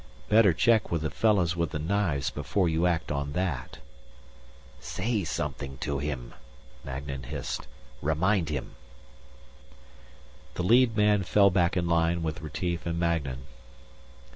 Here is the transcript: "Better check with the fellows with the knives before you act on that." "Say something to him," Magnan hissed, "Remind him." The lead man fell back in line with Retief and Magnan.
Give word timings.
"Better 0.29 0.51
check 0.51 0.89
with 0.89 1.03
the 1.03 1.11
fellows 1.11 1.55
with 1.55 1.69
the 1.69 1.77
knives 1.77 2.31
before 2.31 2.67
you 2.67 2.87
act 2.87 3.11
on 3.11 3.33
that." 3.33 3.77
"Say 4.79 5.23
something 5.23 5.77
to 5.77 5.99
him," 5.99 6.33
Magnan 6.83 7.21
hissed, 7.21 7.67
"Remind 8.01 8.49
him." 8.49 8.71
The 10.55 10.63
lead 10.63 10.97
man 10.97 11.21
fell 11.21 11.51
back 11.51 11.77
in 11.77 11.87
line 11.87 12.23
with 12.23 12.41
Retief 12.41 12.87
and 12.87 12.97
Magnan. 12.99 13.43